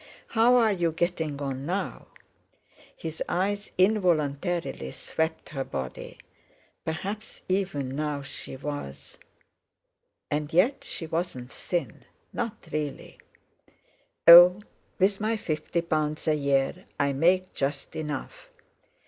How 0.29 0.55
are 0.55 0.71
you 0.71 0.91
getting 0.91 1.39
on 1.43 1.63
now?" 1.67 2.07
His 2.97 3.21
eyes 3.29 3.69
involuntarily 3.77 4.89
swept 4.93 5.49
her 5.49 5.63
body. 5.63 6.17
Perhaps 6.83 7.41
even 7.47 7.95
now 7.95 8.23
she 8.23 8.55
was—! 8.57 9.19
And 10.31 10.51
yet 10.51 10.83
she 10.83 11.05
wasn't 11.05 11.51
thin—not 11.51 12.67
really! 12.73 13.19
"Oh! 14.27 14.61
with 14.97 15.21
my 15.21 15.37
fifty 15.37 15.81
pounds 15.81 16.27
a 16.27 16.33
year, 16.35 16.85
I 16.99 17.13
make 17.13 17.53
just 17.53 17.95
enough." 17.95 18.49